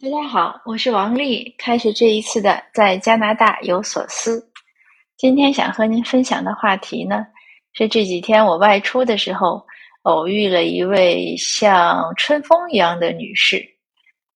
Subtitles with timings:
[0.00, 4.44] 大家好，我是王丽，开始这一次的在加拿大有所思。
[5.16, 7.24] 今天想和您分享的话题呢，
[7.72, 9.64] 是这几天我外出的时候
[10.02, 13.64] 偶遇了一位像春风一样的女士。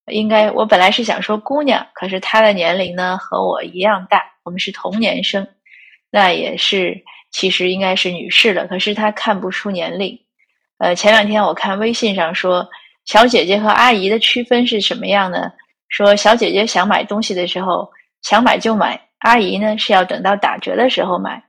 [0.07, 5.47] 应该我本来是想说姑娘，可是她的年龄呢和我一样大，我们是同年生，
[6.09, 6.97] 那也是
[7.33, 8.65] 其实应该是女士了。
[8.69, 10.17] 可是她看不出年龄。
[10.79, 12.67] 呃，前两天我看微信上说。
[13.09, 15.51] 小姐姐和阿姨的区分是什么样呢？
[15.89, 21.43] 说小姐姐想买东西的时候想买就买，阿姨呢是要等到打折的时候买。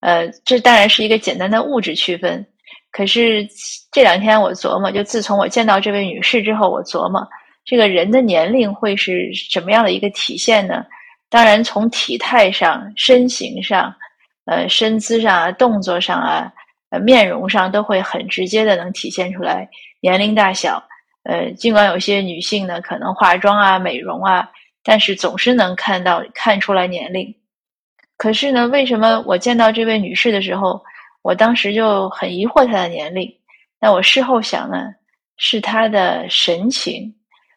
[0.00, 2.42] 呃，这当然是一个简单的物质区分。
[2.90, 3.46] 可是
[3.92, 7.28] 这两天我琢磨，就自从我见到这位女士之后，我琢磨
[7.66, 10.86] 这个人的年龄会是什么样的一个体现呢？
[11.28, 13.94] 当然，从体态上、身形上、
[14.46, 16.50] 呃身姿上啊、动作上啊、
[17.02, 19.68] 面容上，都会很直接的能体现出来
[20.00, 20.82] 年龄大小。
[21.24, 24.48] 呃，尽管有些女性呢可能化妆啊、美容啊，
[24.82, 27.34] 但是总是能看到看出来年龄。
[28.16, 30.80] 可是呢，为什么我见到这位女士的时候，
[31.22, 33.28] 我当时就很疑惑她的年龄？
[33.80, 34.94] 那我事后想呢，
[35.36, 37.12] 是她的神情，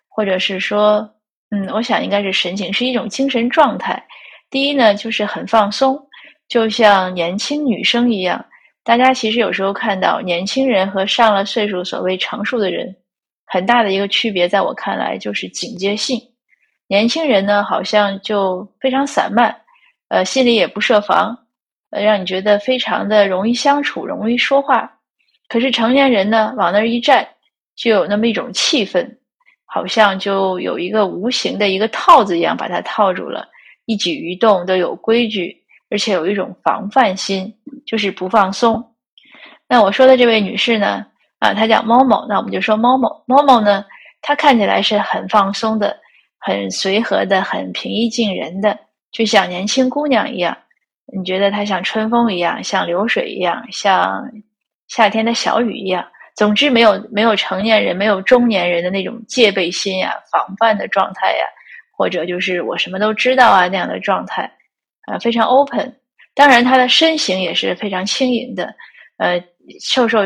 [0.08, 1.08] 或者是说，
[1.52, 4.02] 嗯，我想应该是神情，是一种精神状态。
[4.50, 6.00] 第一呢，就是很放松，
[6.48, 8.44] 就像年轻女生一样。
[8.84, 12.96] 大家其实有时候看到年轻人和上了岁数、所谓成熟的人。
[13.48, 16.22] 很大的一个区别，在我看来就是警戒性。
[16.90, 19.56] 年轻人呢，好像就非常散漫，
[20.10, 21.38] 呃，心里也不设防，
[21.92, 25.00] 呃，让你觉得非常的容易相处，容易说话。
[25.48, 27.28] 可是成年人呢，往那儿一站，
[27.76, 29.10] 就有那么一种气氛，
[29.66, 33.48] 好像就有一个无形的一个套子一样把它套住了，
[33.86, 35.56] 一举一动都有规矩，
[35.90, 37.54] 而且有一种防范心，
[37.86, 38.84] 就是不放松。
[39.70, 41.06] 那我说的这位女士呢？
[41.40, 43.24] 啊，他叫猫猫，那我们就说猫猫。
[43.28, 43.86] 猫猫呢，
[44.22, 45.96] 她看起来是很放松的，
[46.40, 48.78] 很随和的，很平易近人的，
[49.12, 50.58] 就像年轻姑娘一样。
[51.16, 54.28] 你觉得她像春风一样，像流水一样，像
[54.88, 56.04] 夏天的小雨一样。
[56.36, 61.46] 总之，没有没有成年人，没有中年人的那种戒备心呀、防范的状态呀，
[61.96, 64.52] 或者就是我什么都知道啊那样的状态，
[65.06, 65.96] 啊，非常 open。
[66.34, 68.74] 当然，她的身形也是非常轻盈的，
[69.18, 69.40] 呃。
[69.82, 70.20] 瘦瘦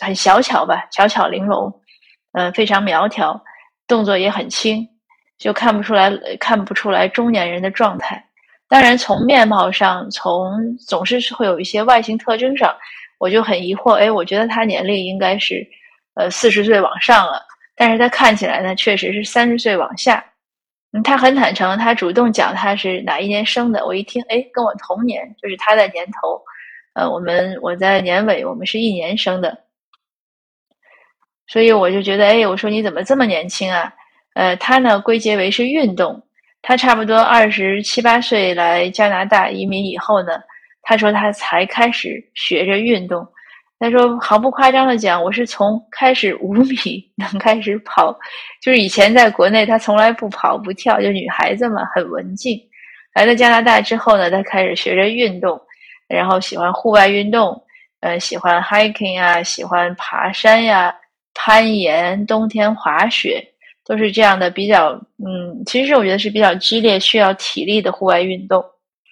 [0.00, 1.72] 很小巧吧，巧巧玲珑，
[2.32, 3.42] 嗯，非常苗条，
[3.86, 4.86] 动作也很轻，
[5.38, 8.24] 就看不出来，看不出来中年人的状态。
[8.68, 12.74] 当然，从面貌上，从总是会有一些外形特征上，
[13.18, 13.92] 我就很疑惑。
[13.92, 15.64] 哎，我觉得他年龄应该是，
[16.14, 17.42] 呃，四十岁往上了，
[17.76, 20.24] 但是他看起来呢，确实是三十岁往下。
[20.92, 23.84] 嗯，他很坦诚，他主动讲他是哪一年生的。
[23.84, 26.40] 我一听，哎，跟我同年，就是他的年头。
[26.94, 29.64] 呃，我们我在年尾，我们是一年生的，
[31.48, 33.92] 所以我就觉得，哎，我说你怎么这么年轻啊？
[34.34, 36.22] 呃，他呢归结为是运动，
[36.62, 40.38] 他差不多二十七八岁来加拿大移民以后呢，
[40.82, 43.26] 他说他才开始学着运动。
[43.80, 48.16] 他说毫不夸张的讲，我是从开始五米能开始跑，
[48.62, 52.58] 就是以前在国内他从来不跑不跳，就女孩子嘛很文静。
[53.14, 55.60] 来到加拿大之后呢，他开始学着运动。
[56.08, 57.60] 然后喜欢户外运动，
[58.00, 60.94] 呃，喜欢 hiking 啊，喜欢爬山呀，
[61.34, 63.42] 攀岩，冬天滑雪，
[63.84, 64.92] 都是这样的比较，
[65.24, 68.64] 嗯，其实我觉得是比较激烈、需要体力的户外运动，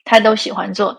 [0.05, 0.99] 他都喜欢做。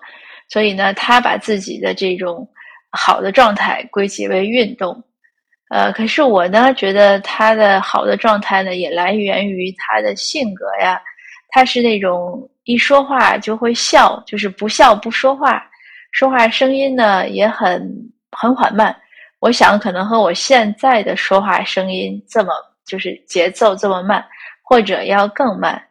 [0.50, 2.48] 所以呢，他把自己的这种
[2.92, 5.04] 好的状态归结为运动。
[5.70, 11.02] 呃，可是我呢，觉得他的好的状态呢，也来源于他的性格呀。
[11.50, 15.64] 他是那种一说话就会笑，就是不笑不说话。
[16.14, 17.92] 说话声音呢也很
[18.32, 18.96] 很缓慢，
[19.40, 22.54] 我想可能和我现在的说话声音这么
[22.86, 24.24] 就是节奏这么慢，
[24.64, 25.82] 或者要更慢，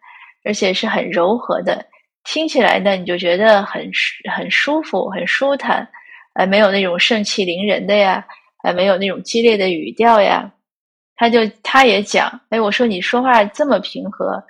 [0.44, 1.84] 而且是很柔和的，
[2.22, 3.90] 听起来呢你就觉得很
[4.32, 5.86] 很舒服、很舒坦，
[6.34, 8.24] 呃，没有那种盛气凌人的呀，
[8.62, 10.48] 呃，没有那种激烈的语调呀。
[11.16, 14.42] 他就他也讲，哎，我说你说话这么平和，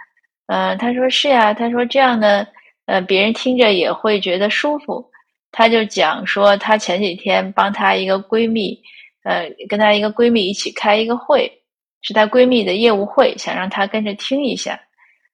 [0.48, 2.46] 嗯，他说是呀，他说这样呢，
[2.86, 5.10] 呃，别人听着也会觉得舒服。
[5.52, 8.76] 她就讲说，她前几天帮她一个闺蜜，
[9.22, 11.48] 呃，跟她一个闺蜜一起开一个会，
[12.00, 14.80] 是她闺蜜的业务会，想让她跟着听一下。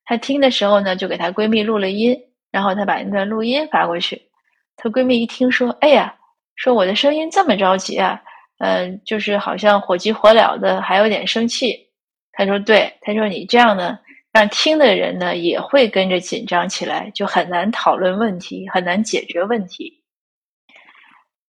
[0.04, 2.18] 她听的时候呢，就给她闺蜜录了音，
[2.50, 4.20] 然后她把那段录音发过去。
[4.76, 6.14] 她闺蜜一听说，哎呀，
[6.56, 8.20] 说我的声音这么着急啊，
[8.58, 11.74] 嗯，就是好像火急火燎的，还有点生气。
[12.32, 13.98] 她说对，她说你这样呢，
[14.32, 19.94] 让听的人呢也会跟着紧张起来，就很难讨论问题，很难解决问题。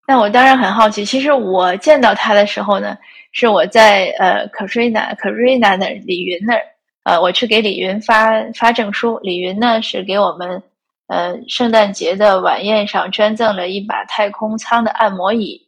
[0.07, 1.05] 那我当然很好奇。
[1.05, 2.97] 其实我见到他的时候呢，
[3.33, 6.63] 是我在呃 Karina Karina 那儿，李云那儿
[7.03, 10.63] 呃，我去给李云发发证书，李云呢是给我们
[11.09, 15.61] 呃圣诞节的晚宴上捐赠了一把太空舱的按摩椅。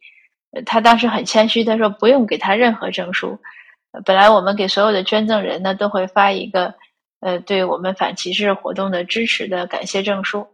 [0.66, 3.38] 他当时很谦虚，他说不用给他任何证书。
[4.04, 6.74] 本来我们给所有的捐赠人呢都会发一个
[7.20, 10.46] 呃对我们反歧视活动的支持的感谢证书，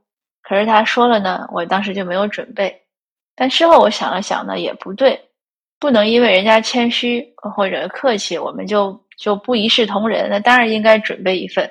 [0.42, 2.83] 可是他说了呢，我当时就没有准备。
[3.36, 5.20] 但事后我想了想呢，也不对，
[5.80, 10.28] 不能因为人家谦虚或者客气，我们就就不一视同仁。
[10.30, 11.70] 那当然应该准备一份，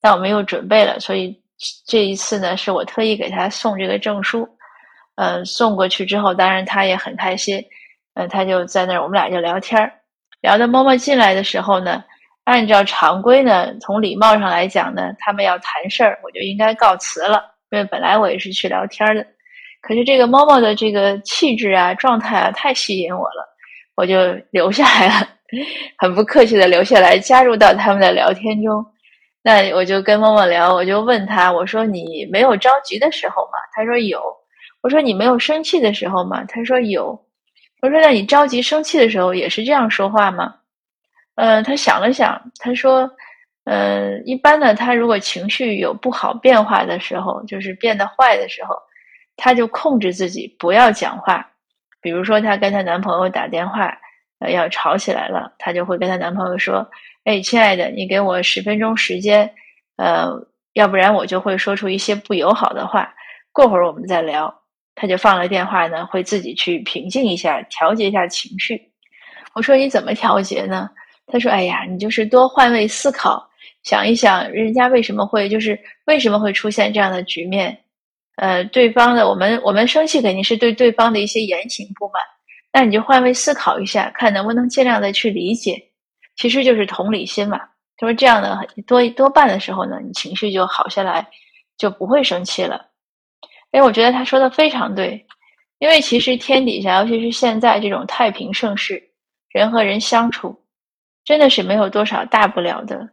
[0.00, 1.40] 但我们又准备了，所以
[1.86, 4.48] 这一次呢，是我特意给他送这个证书。
[5.16, 7.64] 嗯，送过去之后，当然他也很开心。
[8.14, 9.92] 嗯，他就在那儿，我们俩就聊天儿。
[10.40, 12.02] 聊到默默进来的时候呢，
[12.42, 19.24] 按照常规呢，从礼貌上来讲呢，他们要谈事儿，我就应该告辞了，因为本来我也是去聊天的。
[19.86, 23.46] 可是这个猫猫的这个气质啊、状态啊，太吸引我了，
[23.96, 25.28] 我就留下来了，
[25.98, 28.84] 很不客气的留下来，加入到他们的聊天中。
[29.42, 33.58] 那我就跟猫猫聊，我就问他，我说你没有着急的时候吗？
[33.74, 34.20] 他说有。
[34.82, 36.44] 我说你没有生气的时候吗？
[36.48, 37.18] 他说有。
[37.82, 40.54] 我说：“那你着急生气的时候也是这样说话吗？”
[41.36, 43.10] 嗯，他想了想，他说
[43.64, 48.74] ：“嗯，一般呢，他如果情绪有不好变化的时候，就是变得坏的时候，
[49.36, 51.48] 她就控制自己不要讲话。
[52.00, 53.96] 比如说，她跟她男朋友打电话，
[54.38, 56.88] 呃，要吵起来了，她就会跟她男朋友说
[57.24, 59.50] ：‘哎，亲爱的，你给我十分钟时间，
[59.96, 60.30] 呃，
[60.74, 63.12] 要不然我就会说出一些不友好的话。
[63.52, 64.54] 过会儿我们再聊。’”
[64.96, 68.80] 他就放了电话呢，会自己去平静一下，调节一下情绪。
[69.52, 70.88] 我说你怎么调节呢？
[71.26, 73.44] 他说：“哎呀，你就是多换位思考，
[73.82, 77.76] 想一想人家为什么会就是为什么会出现这样的局面。
[78.36, 82.22] 呃，对方的我们我们生气肯定是对对方的一些言行不满，
[82.72, 85.80] 那你就换位思考一下，看能不能尽量的去理解，
[86.36, 87.60] 其实就是同理心嘛。
[87.96, 91.26] 他说这样的多多半的时候呢，你情绪就好下来，
[91.78, 92.84] 就不会生气了。”
[93.70, 95.24] 哎，我觉得他说的非常对，
[95.78, 99.02] 因为其实天底下，尤其是现在这种太平盛世，
[99.50, 100.56] 人和人相处，
[101.24, 103.08] 真的是没有多少大不了的，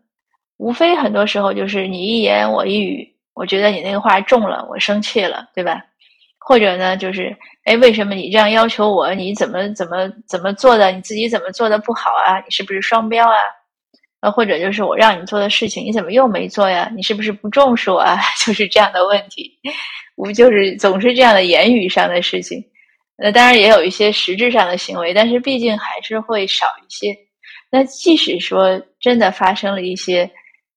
[0.58, 3.11] 无非很多时候就是你一言我一语，
[3.42, 5.82] 我觉得你那个话重了，我生气了，对吧？
[6.38, 9.12] 或者呢，就是哎，为什么你这样要求我？
[9.16, 10.92] 你怎么怎么怎么做的？
[10.92, 12.38] 你自己怎么做的不好啊？
[12.46, 13.38] 你是不是双标啊？
[14.20, 16.92] 啊，或者就是我让你做的事情，你怎么又没做呀？
[16.96, 18.20] 你是不是不重视我啊？
[18.46, 19.52] 就是这样的问题。
[20.16, 22.64] 不就是总是这样的言语上的事情，
[23.18, 27.12] 那当然也有一些实质上的行为，但是毕竟还是会少一些。
[27.72, 30.30] 那即使说真的发生了一些，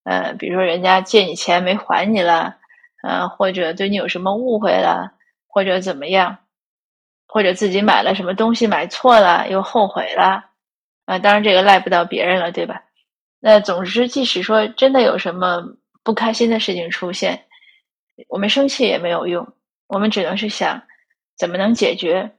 [0.05, 2.55] 呃，比如说人家借你钱没还你了，
[3.03, 5.11] 呃，或者对你有什么误会了，
[5.47, 6.37] 或者怎么样，
[7.27, 10.45] 或者自己买了什么东西买错了又后悔了，
[11.05, 12.83] 啊，当然这个赖不到别人了，对吧？
[13.39, 15.61] 那总之，即使说真的有什么
[16.03, 17.45] 不开心的事情出现。
[18.29, 19.47] 我们生气也没有用，
[19.87, 20.81] 我们只能是想
[21.37, 22.31] 怎么能解决，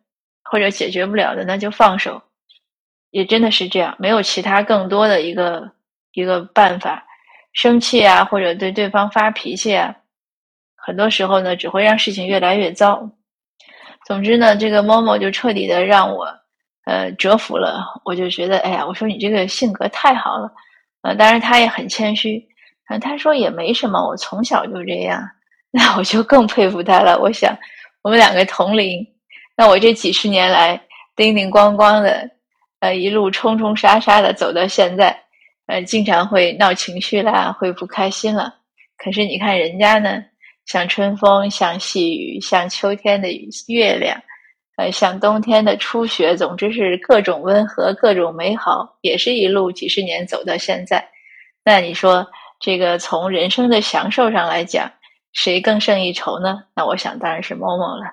[0.42, 2.22] 或者解决不了的那就放手，
[3.10, 5.70] 也真的是这样，没有其他更多的一个
[6.12, 7.06] 一个办法。
[7.56, 9.96] 生气啊，或者对对方发脾气啊，
[10.76, 13.10] 很多时候呢只会让事情越来越糟。
[14.06, 16.28] 总之呢，这个某某就彻底的让我
[16.84, 20.52] 呃折服了，我就觉得哎呀，我说你这个性格太好了，
[21.00, 22.46] 呃，当然他也很谦虚，
[22.90, 25.26] 嗯，他说也没什么，我从小就这样。
[25.72, 27.18] 那我就更佩服他了。
[27.18, 27.56] 我想，
[28.02, 29.02] 我们两个同龄，
[29.56, 30.78] 那我这几十年来
[31.16, 32.30] 叮叮咣咣的，
[32.80, 35.18] 呃，一路冲冲杀杀的走到现在，
[35.66, 38.54] 呃，经常会闹情绪啦，会不开心了。
[38.96, 40.22] 可是你看人家呢，
[40.64, 43.28] 像春风，像细雨，像秋天的
[43.68, 44.16] 月亮，
[44.76, 51.06] 呃，像冬天的初雪，总之是各种温和，各种美好，也是一路几十年走到现在。
[51.64, 52.26] 那你说，
[52.60, 54.90] 这个从人生的享受上来讲，
[55.32, 56.62] 谁更胜一筹呢？
[56.74, 58.04] 那我想当然是某某了。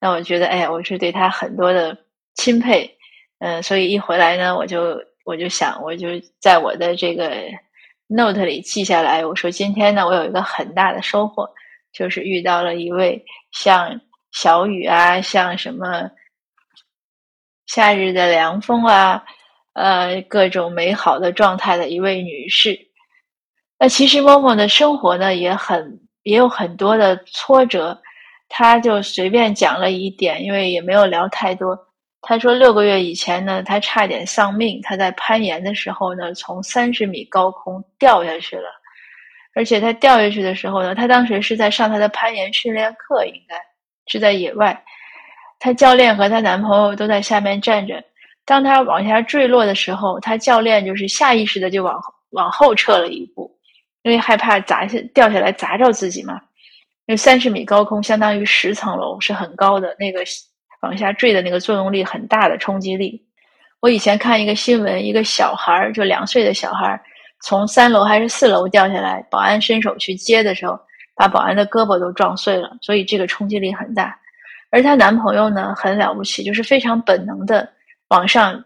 [0.00, 1.96] 那我觉得，哎呀，我是对他很多的
[2.34, 2.90] 钦佩，
[3.38, 7.32] 嗯，所以一回来呢，我就我就想，我就在我的这个
[8.06, 9.24] note 里记下来。
[9.24, 11.48] 我说今天呢，我有一个很大的收获，
[11.92, 14.00] 就是遇到了一位像
[14.30, 16.10] 小雨啊，像什么
[17.66, 19.24] 夏日的凉风啊，
[19.72, 22.78] 呃，各种美好的状态的一位女士。
[23.78, 26.00] 那其实默默的生活呢，也很。
[26.24, 28.00] 也有很多的挫折，
[28.48, 31.78] 他就随便讲了一点，因为也没有聊太多。
[32.26, 38.68] 他说六个月以前呢，他差点丧命，他在攀岩的时候呢，从三十米高空掉下去了。
[39.54, 43.56] 而且他掉下去的时候呢，他当时是在上他的攀岩训练课，应该
[44.06, 44.82] 是在野外。
[45.60, 48.02] 他教练和他男朋友都在下面站着。
[48.44, 52.00] 当他往下坠落的时候，他教练就是下意识的就往
[52.30, 53.50] 往后撤了一步。
[54.02, 56.34] 因为害怕砸下掉下来砸着自己嘛。
[57.06, 60.24] 因为三十米高空相当于十层楼，是很高的，那个
[60.84, 63.20] 往下坠的那个作用力很大的冲击力。
[63.80, 67.00] 我以前看一个新闻，一个小孩儿就两岁的小孩儿
[67.42, 70.78] 从三楼还是四楼掉下来，保安伸手去接的时候，
[71.14, 74.18] 把保安的胳膊都撞碎了，所以这个冲击力很大。
[74.70, 77.68] 而她男朋友呢，很了不起，就是非常本能的
[78.08, 78.64] 往上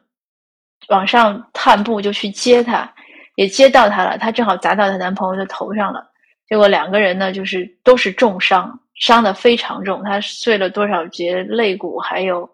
[0.89, 2.89] 往上探步就去接她，
[3.35, 6.05] 也接到她了，她正好砸到她男朋友的头上了。
[6.49, 10.03] 结果两个人呢，就是都是重伤，伤的非常重。
[10.05, 12.49] 他碎了多少节肋骨，还有，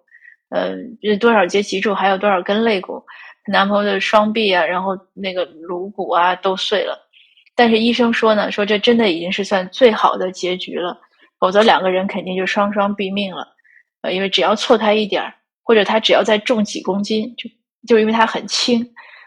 [0.51, 0.77] 呃，
[1.21, 3.03] 多少节脊柱，还有多少根肋骨。
[3.45, 6.99] 她男朋友的双臂啊，然后那个颅骨啊都碎了。
[7.55, 10.99] 但是医生说呢，说这真的已经是算最好的结局了，
[11.39, 13.47] 否则两个人肯定就双双毙命了。
[14.03, 15.33] 呃，因为只要错开一点儿，
[15.63, 17.49] 或者他只要再重几公斤，就
[17.87, 18.85] 就因为他很轻，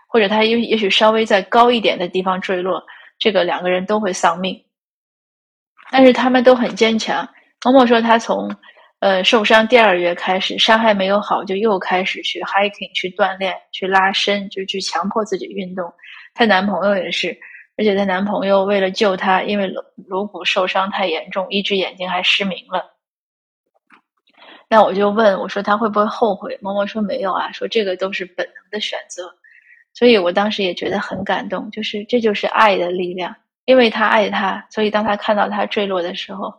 [0.08, 2.84] 或者他也也许稍微在高一点的地方坠落。
[3.20, 4.60] 这个两个人都会丧命，
[5.92, 7.28] 但是他们都很坚强。
[7.66, 8.54] 某某说，他从
[9.00, 15.92] 呃受伤第二月开始，伤还没有好，就又开始去 hiking 去锻炼、去拉伸，就去强迫自己运动。
[16.34, 17.38] 她男朋友也是，
[17.78, 22.94] 而且她男朋友为了救她，因为颅颅骨受伤太严重，一只眼睛还失明了。
[24.70, 26.58] 那我就问我说，他会不会后悔？
[26.62, 29.34] 某某说没有啊，说这个都是本能的选择。
[29.94, 33.34] 所以我当时也觉得很感动，就是这就是爱的力量，
[33.68, 36.54] 因为他爱他，所以当他看到他坠落的时候，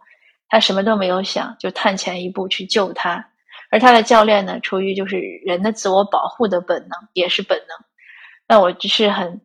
[0.47, 3.27] 他什么都没有想，就探前一步去救他。
[3.71, 7.69] 而他的教练呢，出于就是人的自我保护的本能，也是本能。
[8.47, 9.41] 那我只是很，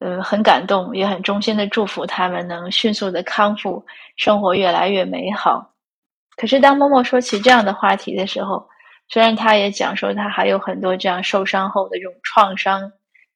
[0.00, 3.86] 呃，很感动，也很衷心的祝福他们能迅速的康复，
[4.16, 5.72] 生活越来越美好。
[6.36, 8.68] 可是当默默说起这样的话题的时候，
[9.08, 12.90] 虽然他也讲说他还有很多这样受伤后的这种创伤。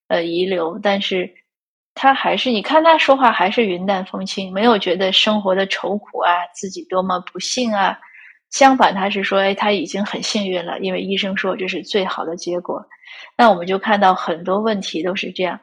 [0.09, 1.33] 呃，遗留，但是
[1.95, 7.99] 他还是，你看他说话还是云淡风轻，没有觉得生活的愁苦啊，自己多么不幸啊。
[8.51, 12.85] 相反，他是说，哎，他已经很幸运了，因为医生说这是最好的结果。
[13.37, 15.59] 那我们就看到很多问题都是这样，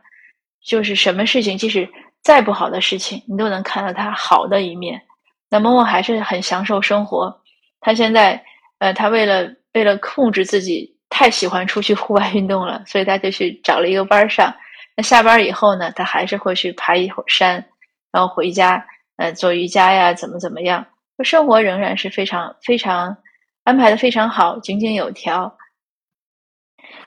[0.64, 1.88] 就是什么事情，即使
[2.22, 5.02] 再不好的事情，你都能看到它好的一面。
[5.50, 7.42] 那默默还是很享受生活。
[7.80, 8.44] 他现在，
[8.80, 10.96] 呃，他为了为了控制自己。
[11.12, 14.54] 太喜欢出去户外运动了，所以他就去找了一个班上。
[15.02, 17.64] 下班以后呢，他还是会去爬一会儿山，
[18.12, 18.86] 然后回家，
[19.18, 20.86] 呃，做瑜伽呀，怎么怎么样？
[21.24, 23.16] 生活仍然是非常非常
[23.64, 25.58] 安排的非常好，井井有条，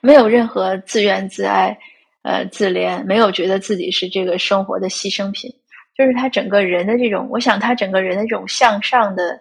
[0.01, 1.77] 没有任何自怨自艾，
[2.21, 5.51] 呃，自怜，没有觉得自己是这个生活的牺牲品。
[5.95, 9.39] 就是他整个人的这种，我想他整个人的这种向上的。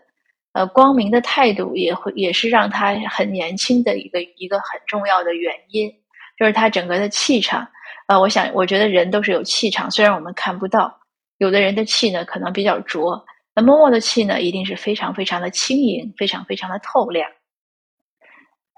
[0.54, 5.90] 呃，光明的态度也会也是让他很年轻的一个一个很重要的原因，
[6.38, 7.66] 就是他整个的气场。
[8.12, 10.94] 呃，我想，我觉得人都是有气场，虽然我们看不到，
[11.38, 17.30] 有的人的气呢可能比较浊，那默默的气呢一定是非常非常的轻盈，非常非常的透亮。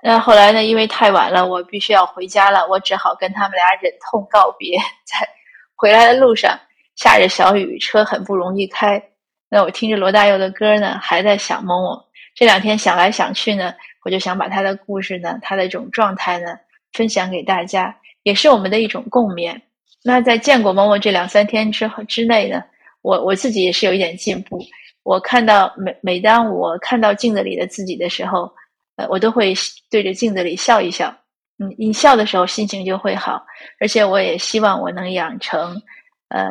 [0.04, 4.78] 那后来呢，因为太晚了，我必须要回家了，我只好跟他们俩忍痛告别。
[5.04, 5.28] 在
[5.74, 6.56] 回来的路上，
[6.94, 9.02] 下着小雨，车很不容易开。
[9.48, 12.00] 那我听着罗大佑的歌呢，还在想某某。
[12.36, 13.74] 这两天想来想去呢，
[14.04, 16.56] 我就想把他的故事呢，他的这种状态呢，
[16.92, 19.58] 分享给大家，也是我们的一种共勉。
[20.02, 22.60] 那在见过某某这两三天之后之内呢，
[23.02, 24.58] 我我自己也是有一点进步。
[25.04, 28.52] 我看到每每当我看到镜子里的自己的时候，
[28.96, 29.54] 呃，我都会
[29.88, 31.16] 对着镜子里笑一笑。
[31.58, 33.46] 嗯，你笑的时候心情就会好，
[33.78, 35.80] 而且我也希望我能养成，
[36.28, 36.50] 呃。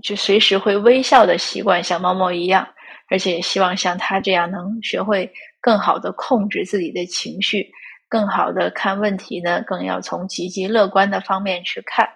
[0.00, 2.64] 就随时会微笑的习惯，像猫猫一样，
[3.10, 5.28] 而且也希望像他这样能学会
[5.60, 7.68] 更好的控制自己的情绪，
[8.08, 12.08] 更好的看问题呢，更要从积极乐观的方面去看，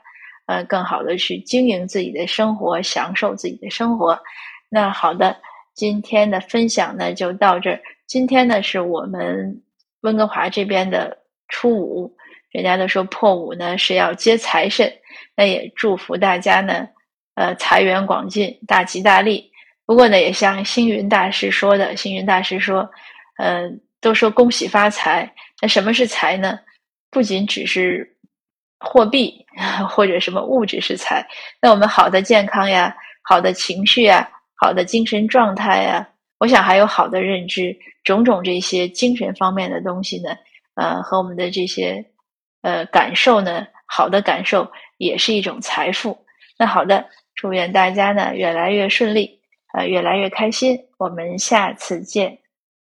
[0.46, 4.18] 呃，更好的去经营自己的生活，享受自己的生活。
[4.68, 5.36] 那好的，
[5.74, 7.80] 今天的分享呢就到这儿。
[8.06, 9.62] 今天呢是我们
[10.00, 11.16] 温哥华这边的
[11.48, 12.16] 初五，
[12.50, 14.92] 人家都说破五呢是要接财神，
[15.36, 16.88] 那也祝福大家呢。
[17.34, 19.50] 呃，财源广进，大吉大利。
[19.86, 22.88] 不过呢，也像星云大师说的，星云大师说，
[23.38, 25.32] 嗯，都说恭喜发财。
[25.62, 26.58] 那什么是财呢？
[27.08, 28.16] 不仅只是
[28.80, 29.46] 货币
[29.88, 31.24] 或者什么物质是财。
[31.60, 32.92] 那我们好的健康呀，
[33.22, 36.08] 好的情绪呀，好的精神状态呀，
[36.40, 40.36] 我想还有好的认知，种种这些精神方面的东西呢，
[40.74, 42.04] 呃，和我们的这些
[42.62, 46.26] 呃感受呢，好的感受也是一种财富。
[46.58, 47.08] 那好的。
[47.34, 49.40] 祝愿大家呢越来越顺利，
[49.72, 50.78] 呃，越来越开心。
[50.98, 52.41] 我们下次见。